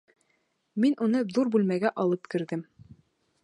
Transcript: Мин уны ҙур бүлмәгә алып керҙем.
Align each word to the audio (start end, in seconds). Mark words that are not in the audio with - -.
Мин 0.85 0.95
уны 1.07 1.21
ҙур 1.35 1.53
бүлмәгә 1.57 1.95
алып 2.05 2.33
керҙем. 2.35 2.65